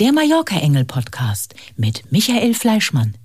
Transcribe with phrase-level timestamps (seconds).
[0.00, 3.16] der Mallorca Engel Podcast mit Michael Fleischmann.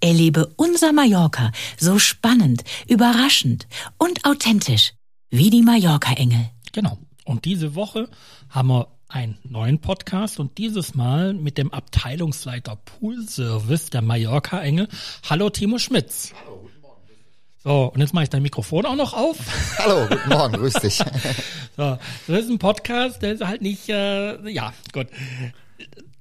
[0.00, 3.66] Erlebe unser Mallorca so spannend, überraschend
[3.98, 4.94] und authentisch
[5.28, 6.48] wie die Mallorca Engel.
[6.72, 6.96] Genau.
[7.26, 8.08] Und diese Woche
[8.48, 14.62] haben wir einen neuen Podcast und dieses Mal mit dem Abteilungsleiter Pool Service der Mallorca
[14.62, 14.88] Engel.
[15.28, 16.32] Hallo Timo Schmitz.
[16.42, 16.70] Hallo.
[17.62, 19.36] So, und jetzt mache ich dein Mikrofon auch noch auf.
[19.78, 20.96] Hallo, guten Morgen, grüß dich.
[21.76, 25.08] so, das ist ein Podcast, der ist halt nicht, äh, ja, gut.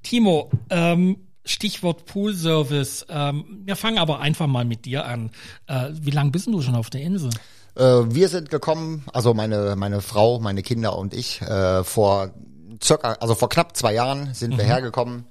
[0.08, 3.08] Timo, ähm, Stichwort Pool-Service.
[3.10, 5.32] Ähm, wir fangen aber einfach mal mit dir an.
[5.68, 7.30] Äh, wie lange bist du schon auf der Insel?
[7.76, 12.32] Äh, wir sind gekommen, also meine, meine Frau, meine Kinder und ich, äh, vor
[12.82, 14.60] circa, also vor knapp zwei Jahren sind mhm.
[14.60, 15.26] wir hergekommen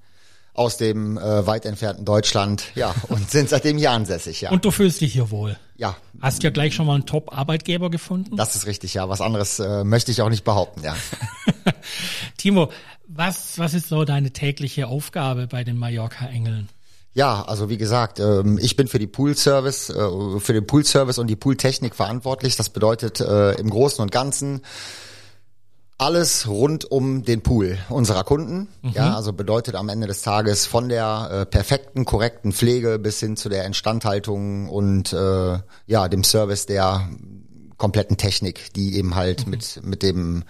[0.53, 4.51] aus dem äh, weit entfernten Deutschland, ja, und sind seitdem hier ansässig, ja.
[4.51, 5.59] Und du fühlst dich hier wohl?
[5.77, 5.97] Ja.
[6.21, 8.37] Hast ja gleich schon mal einen Top-Arbeitgeber gefunden?
[8.37, 9.09] Das ist richtig, ja.
[9.09, 10.97] Was anderes äh, möchte ich auch nicht behaupten, ja.
[12.47, 12.71] Timo,
[13.09, 16.69] was, was ist so deine tägliche Aufgabe bei den Mallorca-Engeln?
[17.13, 21.27] Ja, also wie gesagt, ähm, ich bin für die Pool-Service, äh, für den Pool-Service und
[21.27, 22.55] die Pool-Technik verantwortlich.
[22.55, 24.61] Das bedeutet äh, im Großen und Ganzen
[25.99, 28.69] alles rund um den Pool unserer Kunden.
[28.83, 28.91] Mhm.
[28.91, 33.37] Ja, also bedeutet am Ende des Tages von der äh, perfekten, korrekten Pflege bis hin
[33.37, 37.11] zu der Instandhaltung und äh, ja dem Service der
[37.77, 39.51] kompletten Technik, die eben halt mhm.
[39.51, 40.45] mit mit dem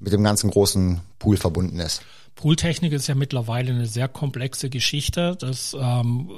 [0.00, 2.02] mit dem ganzen großen Pool verbunden ist.
[2.34, 5.36] Pooltechnik ist ja mittlerweile eine sehr komplexe Geschichte.
[5.38, 6.30] Das ähm,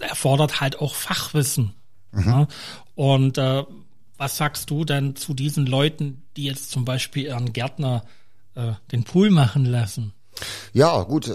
[0.00, 1.72] erfordert halt auch Fachwissen.
[2.12, 2.26] Mhm.
[2.26, 2.48] Ja?
[2.94, 3.64] Und äh,
[4.18, 8.04] was sagst du denn zu diesen Leuten, die jetzt zum Beispiel ihren Gärtner
[8.54, 10.12] äh, den Pool machen lassen?
[10.72, 11.28] Ja, gut.
[11.28, 11.32] Äh,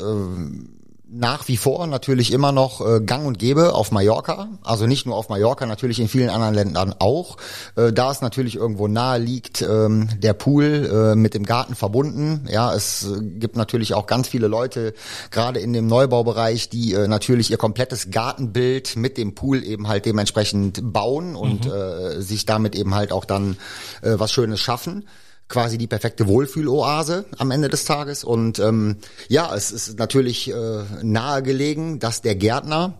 [1.14, 4.48] nach wie vor natürlich immer noch äh, gang und gäbe auf Mallorca.
[4.64, 7.36] Also nicht nur auf Mallorca, natürlich in vielen anderen Ländern auch.
[7.76, 12.48] Äh, da es natürlich irgendwo nahe liegt, ähm, der Pool äh, mit dem Garten verbunden.
[12.50, 14.94] Ja, es gibt natürlich auch ganz viele Leute,
[15.31, 20.06] gerade in dem Neubaubereich, die äh, natürlich ihr komplettes Gartenbild mit dem Pool eben halt
[20.06, 21.72] dementsprechend bauen und mhm.
[21.72, 23.58] äh, sich damit eben halt auch dann
[24.02, 25.06] äh, was Schönes schaffen
[25.51, 28.23] quasi die perfekte Wohlfühloase am Ende des Tages.
[28.23, 28.97] Und ähm,
[29.28, 32.95] ja, es ist natürlich äh, nahegelegen, dass der Gärtner,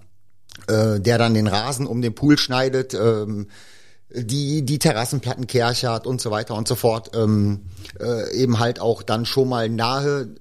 [0.67, 3.47] äh, der dann den Rasen um den Pool schneidet, ähm,
[4.13, 7.61] die die Terrassenplatten kerchert und so weiter und so fort, ähm,
[8.00, 10.35] äh, eben halt auch dann schon mal nahe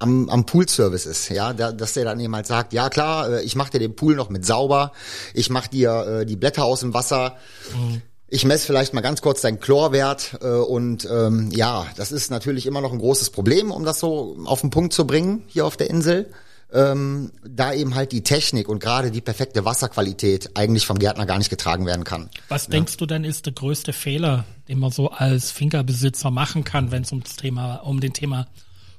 [0.00, 3.42] am, am Pool-Service ist, ja, da, dass der dann eben halt sagt, ja klar, äh,
[3.42, 4.92] ich mache dir den Pool noch mit sauber,
[5.34, 7.36] ich mache dir äh, die Blätter aus dem Wasser,
[7.74, 8.02] mhm.
[8.30, 12.66] Ich messe vielleicht mal ganz kurz deinen Chlorwert äh, und ähm, ja, das ist natürlich
[12.66, 15.76] immer noch ein großes Problem, um das so auf den Punkt zu bringen hier auf
[15.78, 16.30] der Insel.
[16.70, 21.38] Ähm, da eben halt die Technik und gerade die perfekte Wasserqualität eigentlich vom Gärtner gar
[21.38, 22.28] nicht getragen werden kann.
[22.50, 22.72] Was ja.
[22.72, 27.04] denkst du denn ist der größte Fehler, den man so als Finkerbesitzer machen kann, wenn
[27.04, 28.46] es um das Thema, um den Thema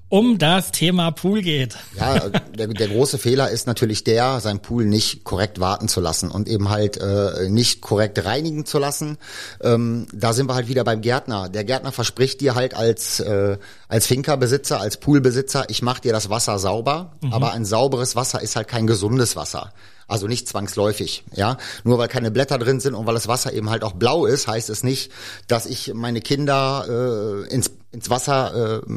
[0.10, 1.78] um das Thema Pool geht.
[1.96, 6.32] Ja, der, der große Fehler ist natürlich der, sein Pool nicht korrekt warten zu lassen
[6.32, 9.18] und eben halt äh, nicht korrekt reinigen zu lassen.
[9.62, 11.50] Ähm, da sind wir halt wieder beim Gärtner.
[11.50, 16.30] Der Gärtner verspricht dir halt als äh, als Finkerbesitzer, als Poolbesitzer, ich mache dir das
[16.30, 17.34] Wasser sauber, mhm.
[17.34, 19.74] aber ein sauberes Wasser ist halt kein gesundes Wasser.
[20.08, 21.58] Also nicht zwangsläufig, ja.
[21.84, 24.48] Nur weil keine Blätter drin sind und weil das Wasser eben halt auch blau ist,
[24.48, 25.12] heißt es nicht,
[25.48, 28.92] dass ich meine Kinder äh, ins, ins Wasser äh,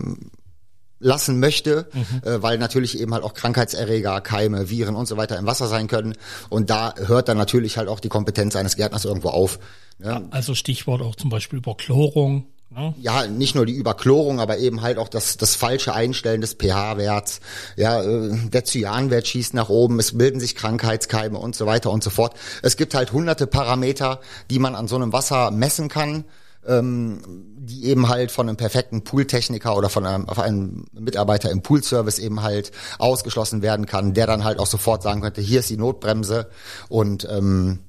[1.03, 2.29] lassen möchte, mhm.
[2.29, 5.89] äh, weil natürlich eben halt auch Krankheitserreger, Keime, Viren und so weiter im Wasser sein
[5.89, 6.15] können.
[6.49, 9.59] Und da hört dann natürlich halt auch die Kompetenz eines Gärtners irgendwo auf.
[9.99, 10.27] Ne?
[10.31, 12.47] Also Stichwort auch zum Beispiel Überchlorung.
[12.71, 12.95] Ne?
[12.99, 17.41] Ja, nicht nur die Überchlorung, aber eben halt auch das, das falsche Einstellen des pH-Werts.
[17.77, 22.03] Ja, äh, der Cyanwert schießt nach oben, es bilden sich Krankheitskeime und so weiter und
[22.03, 22.35] so fort.
[22.63, 24.21] Es gibt halt hunderte Parameter,
[24.51, 26.25] die man an so einem Wasser messen kann
[26.67, 27.21] ähm,
[27.57, 32.19] die eben halt von einem perfekten Pooltechniker oder von einem, auf einem Mitarbeiter im Poolservice
[32.19, 35.77] eben halt ausgeschlossen werden kann, der dann halt auch sofort sagen könnte, hier ist die
[35.77, 36.51] Notbremse
[36.89, 37.81] und ähm,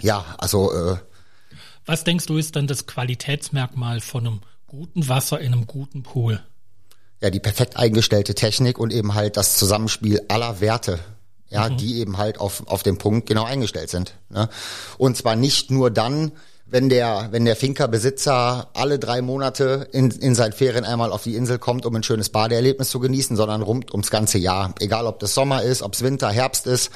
[0.00, 0.96] ja, also äh,
[1.86, 6.40] was denkst du ist dann das Qualitätsmerkmal von einem guten Wasser in einem guten Pool?
[7.20, 11.00] Ja, die perfekt eingestellte Technik und eben halt das Zusammenspiel aller Werte
[11.50, 11.76] ja, mhm.
[11.78, 14.14] die eben halt auf, auf den Punkt genau eingestellt sind.
[14.28, 14.48] Ne?
[14.98, 16.32] Und zwar nicht nur dann,
[16.70, 21.34] wenn der, wenn der Finkerbesitzer alle drei Monate in, in seinen Ferien einmal auf die
[21.34, 24.74] Insel kommt, um ein schönes Badeerlebnis zu genießen, sondern rund ums ganze Jahr.
[24.78, 26.90] Egal ob das Sommer ist, ob es Winter, Herbst ist,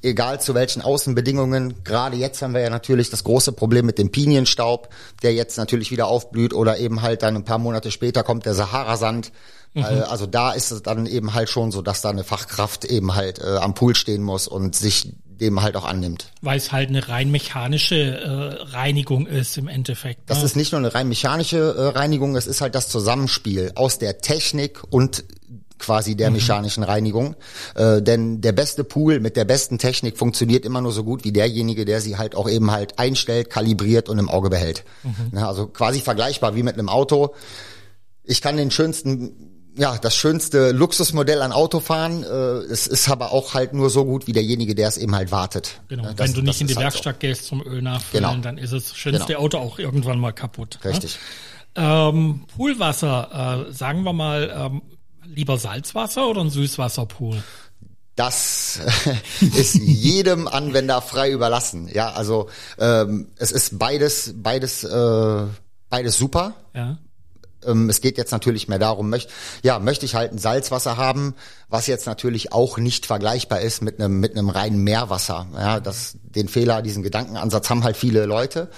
[0.00, 1.84] egal zu welchen Außenbedingungen.
[1.84, 4.88] Gerade jetzt haben wir ja natürlich das große Problem mit dem Pinienstaub,
[5.22, 8.54] der jetzt natürlich wieder aufblüht oder eben halt dann ein paar Monate später kommt der
[8.54, 9.30] Saharasand.
[9.74, 9.84] Mhm.
[9.84, 13.40] Also da ist es dann eben halt schon so, dass da eine Fachkraft eben halt
[13.40, 16.32] äh, am Pool stehen muss und sich dem halt auch annimmt.
[16.40, 20.30] Weil es halt eine rein mechanische äh, Reinigung ist im Endeffekt.
[20.30, 20.44] Das ne?
[20.44, 24.18] ist nicht nur eine rein mechanische äh, Reinigung, es ist halt das Zusammenspiel aus der
[24.18, 25.24] Technik und
[25.78, 27.34] quasi der mechanischen Reinigung.
[27.74, 31.32] Äh, denn der beste Pool mit der besten Technik funktioniert immer nur so gut wie
[31.32, 34.84] derjenige, der sie halt auch eben halt einstellt, kalibriert und im Auge behält.
[35.32, 37.34] Na, also quasi vergleichbar wie mit einem Auto.
[38.22, 42.22] Ich kann den schönsten ja, das schönste Luxusmodell an Auto fahren.
[42.24, 42.26] Äh,
[42.72, 45.80] es ist aber auch halt nur so gut wie derjenige, der es eben halt wartet.
[45.88, 46.02] Genau.
[46.04, 48.36] Ne, das- Wenn du nicht in die ist halt Werkstatt gehst zum Öl nachfüllen, Genau.
[48.42, 49.38] dann ist das schönste Genau.
[49.40, 50.78] Auto auch irgendwann mal kaputt.
[50.82, 50.88] So.
[50.88, 51.18] Richtig.
[51.76, 51.82] Ne?
[51.84, 54.82] Ähm, Poolwasser, äh, sagen wir mal, ähm,
[55.24, 57.42] lieber Salzwasser oder ein Süßwasserpool?
[58.14, 58.78] Das
[59.40, 61.88] ist jedem Anwender frei überlassen.
[61.90, 65.42] Ja, also ähm, es ist beides, beides, äh,
[65.88, 66.52] beides super.
[66.74, 66.98] Ja.
[67.66, 69.30] Ähm, es geht jetzt natürlich mehr darum, möcht,
[69.62, 71.34] ja, möchte ich halt ein Salzwasser haben,
[71.68, 75.46] was jetzt natürlich auch nicht vergleichbar ist mit einem mit einem reinen Meerwasser.
[75.54, 78.68] Ja, das den Fehler, diesen Gedankenansatz haben halt viele Leute.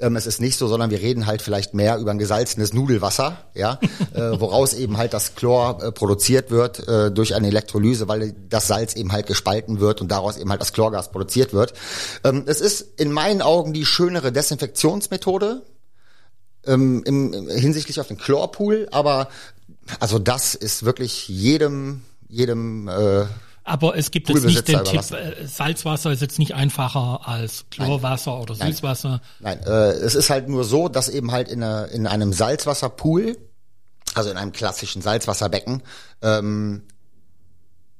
[0.00, 3.38] Ähm, es ist nicht so, sondern wir reden halt vielleicht mehr über ein gesalzenes Nudelwasser,
[3.54, 3.78] ja,
[4.14, 8.66] äh, woraus eben halt das Chlor äh, produziert wird äh, durch eine Elektrolyse, weil das
[8.66, 11.74] Salz eben halt gespalten wird und daraus eben halt das Chlorgas produziert wird.
[12.24, 15.62] Ähm, es ist in meinen Augen die schönere Desinfektionsmethode,
[16.66, 19.28] ähm, im, hinsichtlich auf den Chlorpool, aber
[20.00, 23.24] also das ist wirklich jedem, jedem äh,
[23.64, 28.40] Aber es gibt jetzt nicht den Tipp, äh, Salzwasser ist jetzt nicht einfacher als Chlorwasser
[28.40, 29.20] oder Süßwasser.
[29.40, 33.36] Nein, äh, es ist halt nur so, dass eben halt in, einer, in einem Salzwasserpool,
[34.14, 35.82] also in einem klassischen Salzwasserbecken,
[36.22, 36.82] ähm,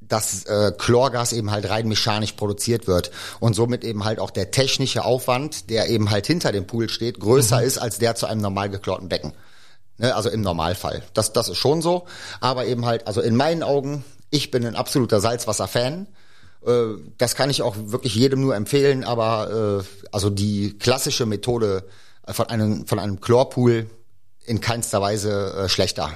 [0.09, 3.11] das äh, Chlorgas eben halt rein mechanisch produziert wird
[3.41, 7.21] und somit eben halt auch der technische Aufwand, der eben halt hinter dem Pool steht,
[7.21, 9.33] größer ist als der zu einem normal geklorten Becken.
[9.97, 11.03] Ne, also im Normalfall.
[11.15, 12.07] Das, das ist schon so.
[12.41, 16.09] Aber eben halt, also in meinen Augen, ich bin ein absoluter Salzwasser-Fan.
[16.67, 16.73] Äh,
[17.19, 21.85] Das kann ich auch wirklich jedem nur empfehlen, aber äh, also die klassische Methode
[22.27, 23.89] von einem, von einem Chlorpool
[24.45, 26.11] in keinster Weise äh, schlechter.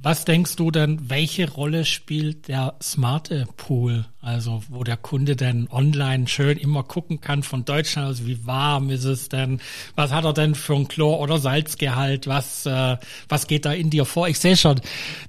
[0.00, 4.04] Was denkst du denn, welche Rolle spielt der smarte Pool?
[4.20, 8.90] Also, wo der Kunde denn online schön immer gucken kann von Deutschland aus, wie warm
[8.90, 9.60] ist es denn?
[9.96, 12.28] Was hat er denn für ein Chlor- oder Salzgehalt?
[12.28, 12.96] Was, äh,
[13.28, 14.28] was geht da in dir vor?
[14.28, 14.80] Ich sehe schon,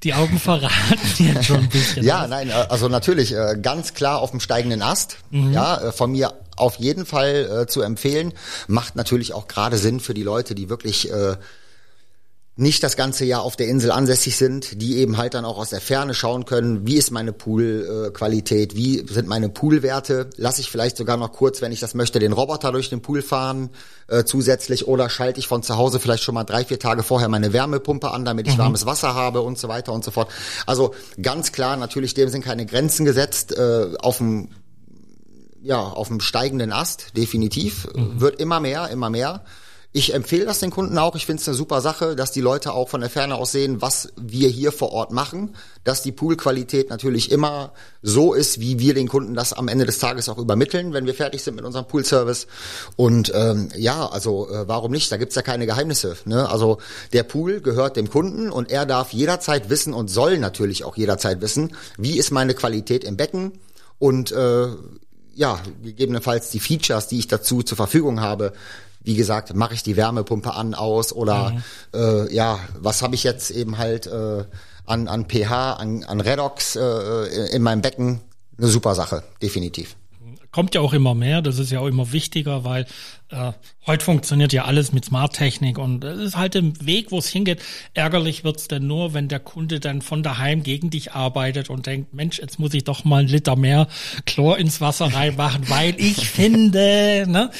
[0.03, 2.05] die Augen verraten dir schon ein bisschen.
[2.05, 2.29] Ja, was.
[2.29, 5.17] nein, äh, also natürlich äh, ganz klar auf dem steigenden Ast.
[5.31, 8.33] Ja, äh, von mir auf jeden Fall äh, zu empfehlen.
[8.67, 11.37] Macht natürlich auch gerade Sinn für die Leute, die wirklich äh,
[12.59, 15.69] nicht das ganze Jahr auf der Insel ansässig sind, die eben halt dann auch aus
[15.69, 20.97] der Ferne schauen können, wie ist meine Poolqualität, wie sind meine Poolwerte, lasse ich vielleicht
[20.97, 23.69] sogar noch kurz, wenn ich das möchte, den Roboter durch den Pool fahren
[24.07, 27.29] äh, zusätzlich oder schalte ich von zu Hause vielleicht schon mal drei, vier Tage vorher
[27.29, 30.29] meine Wärmepumpe an, damit ich warmes Wasser habe und so weiter und so fort.
[30.65, 34.49] Also ganz klar, natürlich dem sind keine Grenzen gesetzt, äh, auf dem
[35.61, 37.87] ja, auf dem steigenden Ast, definitiv.
[38.19, 39.43] Wird immer mehr, immer mehr.
[39.91, 41.15] Ich empfehle das den Kunden auch.
[41.15, 43.81] Ich finde es eine super Sache, dass die Leute auch von der Ferne aus sehen,
[43.81, 48.93] was wir hier vor Ort machen, dass die Poolqualität natürlich immer so ist, wie wir
[48.93, 51.87] den Kunden das am Ende des Tages auch übermitteln, wenn wir fertig sind mit unserem
[51.87, 52.45] Poolservice.
[52.97, 55.11] Und ähm, ja, also äh, warum nicht?
[55.11, 56.17] Da gibt's ja keine Geheimnisse.
[56.25, 56.47] Ne?
[56.47, 56.77] Also
[57.11, 61.41] der Pool gehört dem Kunden und er darf jederzeit wissen und soll natürlich auch jederzeit
[61.41, 63.53] wissen, wie ist meine Qualität im Becken
[63.97, 64.67] und äh,
[65.33, 68.53] ja, gegebenenfalls die Features, die ich dazu zur Verfügung habe.
[69.09, 71.63] Wie gesagt, mache ich die Wärmepumpe an, aus oder
[71.95, 74.43] äh, ja, was habe ich jetzt eben halt äh,
[74.85, 78.21] an, an pH, an, an Redox äh, in meinem Becken?
[78.59, 79.95] Eine super Sache, definitiv.
[80.51, 82.85] Kommt ja auch immer mehr, das ist ja auch immer wichtiger, weil
[83.29, 83.51] äh,
[83.85, 87.59] heute funktioniert ja alles mit Smart-Technik und es ist halt im Weg, wo es hingeht.
[87.93, 92.15] Ärgerlich wird's dann nur, wenn der Kunde dann von daheim gegen dich arbeitet und denkt,
[92.15, 93.87] Mensch, jetzt muss ich doch mal einen Liter mehr
[94.25, 97.51] Chlor ins Wasser reinmachen, weil ich finde, ne?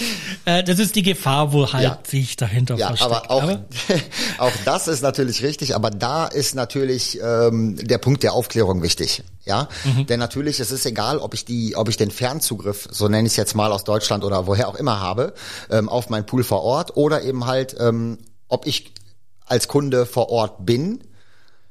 [0.46, 2.00] Äh, das ist die Gefahr, wo halt Ja.
[2.08, 3.12] sich dahinter Ja, versteckt.
[3.12, 3.58] aber auch,
[4.39, 9.22] auch das ist natürlich richtig, aber da ist natürlich ähm, der Punkt der Aufklärung wichtig.
[9.46, 9.67] Ja,
[10.10, 13.34] denn natürlich, es ist egal, ob ich die, ob ich den Fernzugriff, so nenne ich
[13.34, 15.34] es jetzt mal aus Deutschland oder woher auch immer habe,
[15.69, 18.93] ähm, auf mein Pool vor Ort oder eben halt, ähm, ob ich
[19.46, 21.01] als Kunde vor Ort bin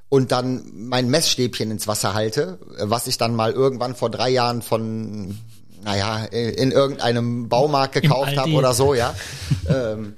[0.09, 4.63] und dann mein Messstäbchen ins Wasser halte, was ich dann mal irgendwann vor drei Jahren
[4.63, 5.39] von,
[5.85, 9.15] naja, in in irgendeinem Baumarkt gekauft habe oder so, ja.
[9.69, 10.15] ähm,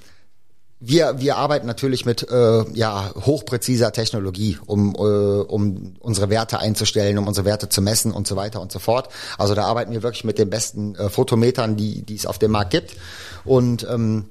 [0.81, 7.19] wir, wir arbeiten natürlich mit äh, ja, hochpräziser Technologie, um, äh, um unsere Werte einzustellen,
[7.19, 9.11] um unsere Werte zu messen und so weiter und so fort.
[9.37, 12.53] Also da arbeiten wir wirklich mit den besten äh, Fotometern, die, die es auf dem
[12.53, 12.97] Markt gibt.
[13.45, 14.25] Und ähm,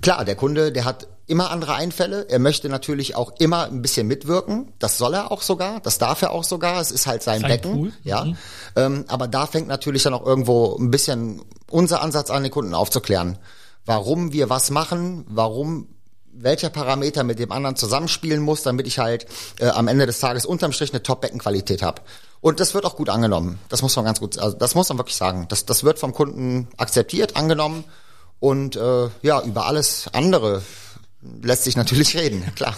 [0.00, 2.26] klar, der Kunde, der hat immer andere Einfälle.
[2.30, 4.72] Er möchte natürlich auch immer ein bisschen mitwirken.
[4.78, 6.80] Das soll er auch sogar, das darf er auch sogar.
[6.80, 7.72] Es ist halt sein, Sein Becken.
[7.72, 7.92] Pool.
[8.02, 8.24] Ja.
[8.24, 8.36] Mhm.
[8.76, 12.74] Ähm, aber da fängt natürlich dann auch irgendwo ein bisschen unser Ansatz an, den Kunden
[12.74, 13.38] aufzuklären.
[13.84, 15.88] Warum wir was machen, warum
[16.32, 19.26] welcher Parameter mit dem anderen zusammenspielen muss, damit ich halt
[19.58, 22.02] äh, am Ende des Tages unterm Strich eine Top-Beckenqualität habe.
[22.40, 23.58] Und das wird auch gut angenommen.
[23.68, 25.46] Das muss man ganz gut, also das muss man wirklich sagen.
[25.48, 27.84] Das, das wird vom Kunden akzeptiert, angenommen
[28.40, 30.62] und äh, ja über alles andere
[31.42, 32.76] lässt sich natürlich reden, klar.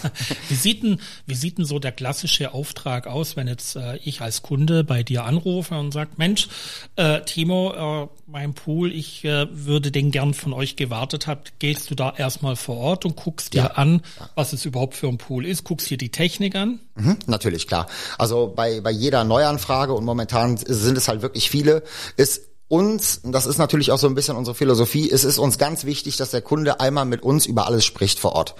[0.49, 4.21] Wie sieht denn, wie sieht denn so der klassische Auftrag aus, wenn jetzt äh, ich
[4.21, 6.47] als Kunde bei dir anrufe und sage, Mensch,
[6.95, 11.89] äh, Timo, äh, mein Pool, ich äh, würde den gern von euch gewartet habt, gehst
[11.89, 13.71] du da erstmal vor Ort und guckst dir ja.
[13.71, 14.01] an,
[14.35, 16.79] was es überhaupt für ein Pool ist, guckst dir die Technik an?
[16.95, 17.87] Mhm, natürlich, klar.
[18.17, 21.83] Also bei, bei jeder Neuanfrage und momentan sind es halt wirklich viele,
[22.17, 25.85] ist uns, das ist natürlich auch so ein bisschen unsere Philosophie, es ist uns ganz
[25.85, 28.55] wichtig, dass der Kunde einmal mit uns über alles spricht vor Ort.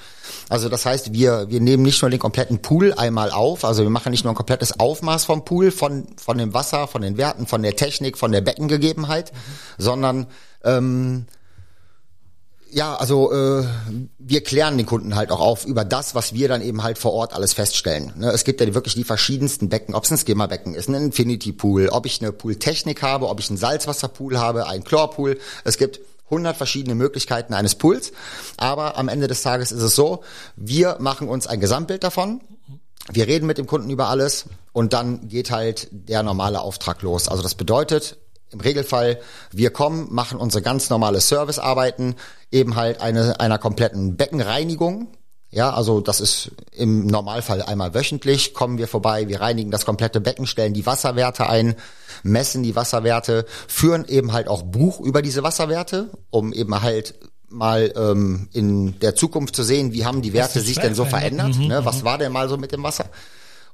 [0.48, 3.90] Also das heißt, wir, wir nehmen nicht nur den kompletten Pool einmal auf, also wir
[3.90, 7.48] machen nicht nur ein komplettes Aufmaß vom Pool, von, von dem Wasser, von den Werten,
[7.48, 9.32] von der Technik, von der Beckengegebenheit,
[9.80, 10.28] sondern
[10.64, 11.26] ähm,
[12.76, 13.64] ja, also äh,
[14.20, 17.14] wir klären den Kunden halt auch auf über das, was wir dann eben halt vor
[17.14, 18.12] Ort alles feststellen.
[18.18, 21.54] Ne, es gibt ja wirklich die verschiedensten Becken, ob es ein Skimmerbecken ist, ein Infinity
[21.54, 25.40] Pool, ob ich eine Pooltechnik habe, ob ich einen Salzwasserpool habe, einen Chlorpool.
[25.64, 28.12] Es gibt 100 verschiedene Möglichkeiten eines Pools,
[28.58, 30.26] aber am Ende des Tages ist es so,
[30.58, 32.42] wir machen uns ein Gesamtbild davon.
[33.10, 37.30] Wir reden mit dem Kunden über alles und dann geht halt der normale Auftrag los.
[37.30, 38.18] Also das bedeutet,
[38.56, 39.20] im Regelfall,
[39.52, 42.16] wir kommen, machen unsere ganz normale Servicearbeiten,
[42.52, 45.08] eben halt eine, einer kompletten Beckenreinigung.
[45.52, 50.20] Ja, also das ist im Normalfall einmal wöchentlich, kommen wir vorbei, wir reinigen das komplette
[50.20, 51.76] Becken, stellen die Wasserwerte ein,
[52.24, 57.16] messen die Wasserwerte, führen eben halt auch Buch über diese Wasserwerte, um eben halt
[57.48, 61.56] mal ähm, in der Zukunft zu sehen, wie haben die Werte sich denn so verändert,
[61.56, 61.86] mhm, ne?
[61.86, 62.06] was mhm.
[62.06, 63.06] war denn mal so mit dem Wasser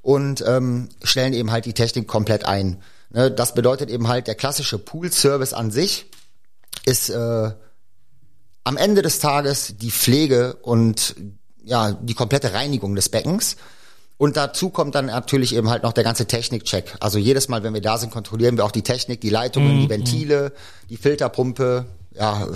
[0.02, 2.82] und ähm, stellen eben halt die Technik komplett ein.
[3.12, 6.06] Ne, das bedeutet eben halt, der klassische Pool-Service an sich
[6.86, 7.50] ist äh,
[8.64, 11.14] am Ende des Tages die Pflege und
[11.64, 13.56] ja, die komplette Reinigung des Beckens.
[14.16, 16.96] Und dazu kommt dann natürlich eben halt noch der ganze Technikcheck.
[17.00, 19.80] Also jedes Mal, wenn wir da sind, kontrollieren wir auch die Technik, die Leitungen, mhm.
[19.80, 20.52] die Ventile,
[20.88, 21.86] die Filterpumpe.
[22.14, 22.46] Ja,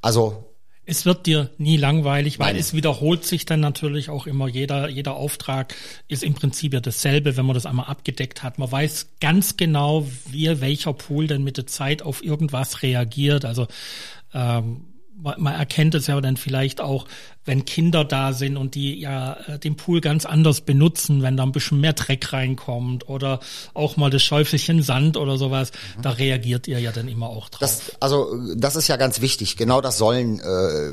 [0.00, 0.47] also
[0.88, 2.60] es wird dir nie langweilig, weil Nein.
[2.60, 4.48] es wiederholt sich dann natürlich auch immer.
[4.48, 5.74] Jeder, jeder Auftrag
[6.08, 8.58] ist im Prinzip ja dasselbe, wenn man das einmal abgedeckt hat.
[8.58, 13.44] Man weiß ganz genau, wie welcher Pool denn mit der Zeit auf irgendwas reagiert.
[13.44, 13.66] Also
[14.32, 14.86] ähm,
[15.20, 17.06] man erkennt es ja dann vielleicht auch,
[17.44, 21.42] wenn Kinder da sind und die ja äh, den Pool ganz anders benutzen, wenn da
[21.42, 23.40] ein bisschen mehr Dreck reinkommt oder
[23.74, 26.02] auch mal das Schäufelchen Sand oder sowas, mhm.
[26.02, 27.60] da reagiert ihr ja dann immer auch drauf.
[27.60, 29.56] Das, also das ist ja ganz wichtig.
[29.56, 30.92] Genau das sollen äh,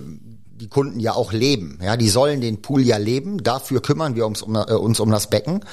[0.55, 1.79] die Kunden ja auch leben.
[1.83, 3.43] Ja, die sollen den Pool ja leben.
[3.43, 5.65] Dafür kümmern wir uns um, äh, uns um das Becken,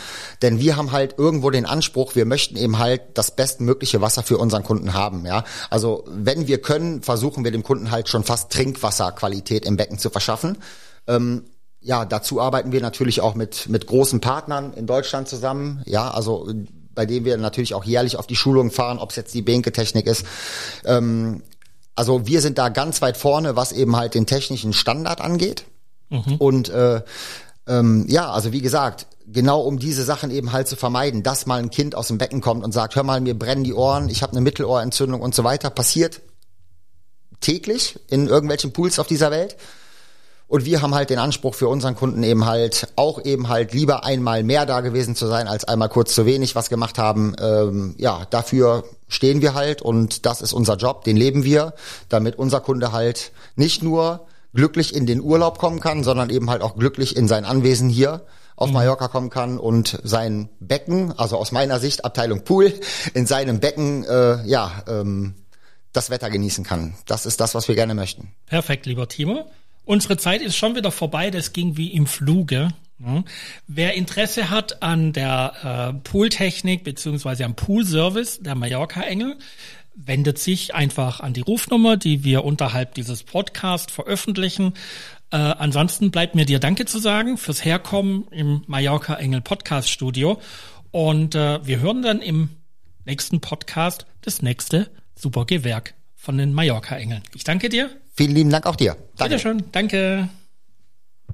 [0.42, 4.38] denn wir haben halt irgendwo den Anspruch, wir möchten eben halt das bestmögliche Wasser für
[4.38, 5.24] unseren Kunden haben.
[5.24, 9.98] Ja, also wenn wir können, versuchen wir dem Kunden halt schon fast Trinkwasserqualität im Becken
[9.98, 10.58] zu verschaffen.
[11.06, 11.44] Ähm,
[11.80, 15.82] ja, dazu arbeiten wir natürlich auch mit mit großen Partnern in Deutschland zusammen.
[15.86, 16.48] Ja, also
[16.94, 20.06] bei denen wir natürlich auch jährlich auf die Schulung fahren, ob es jetzt die Bänke-Technik
[20.06, 20.26] ist.
[20.84, 21.42] Ähm,
[21.94, 25.64] also wir sind da ganz weit vorne, was eben halt den technischen Standard angeht.
[26.11, 26.37] Mhm.
[26.38, 27.02] Und äh,
[27.66, 31.58] ähm, ja, also wie gesagt, genau um diese Sachen eben halt zu vermeiden, dass mal
[31.58, 34.22] ein Kind aus dem Becken kommt und sagt, hör mal, mir brennen die Ohren, ich
[34.22, 36.20] habe eine Mittelohrentzündung und so weiter, passiert
[37.40, 39.56] täglich in irgendwelchen Pools auf dieser Welt.
[40.49, 44.04] Und wir haben halt den Anspruch für unseren Kunden eben halt auch eben halt lieber
[44.04, 47.34] einmal mehr da gewesen zu sein, als einmal kurz zu wenig was gemacht haben.
[47.40, 51.75] Ähm, ja, dafür stehen wir halt und das ist unser Job, den leben wir,
[52.09, 56.62] damit unser Kunde halt nicht nur glücklich in den Urlaub kommen kann, sondern eben halt
[56.62, 58.23] auch glücklich in sein Anwesen hier
[58.57, 58.75] auf mhm.
[58.75, 62.73] Mallorca kommen kann und sein Becken, also aus meiner Sicht Abteilung Pool,
[63.14, 65.35] in seinem Becken äh, ja ähm,
[65.92, 66.95] das Wetter genießen kann.
[67.07, 68.33] Das ist das, was wir gerne möchten.
[68.47, 69.50] Perfekt, lieber Timo.
[69.85, 72.69] Unsere Zeit ist schon wieder vorbei, das ging wie im Fluge.
[73.66, 79.38] Wer Interesse hat an der äh, Pooltechnik beziehungsweise am Poolservice der Mallorca-Engel,
[79.94, 84.75] wendet sich einfach an die Rufnummer, die wir unterhalb dieses Podcast veröffentlichen.
[85.30, 90.40] Äh, ansonsten bleibt mir dir Danke zu sagen fürs Herkommen im Mallorca Engel Podcast Studio.
[90.90, 92.50] Und äh, wir hören dann im
[93.04, 97.22] nächsten Podcast das nächste super Gewerk von den Mallorca Engeln.
[97.34, 97.90] Ich danke dir.
[98.14, 98.96] Vielen lieben Dank auch dir.
[99.16, 99.34] Danke.
[99.34, 99.64] Bitteschön.
[99.72, 100.28] Danke.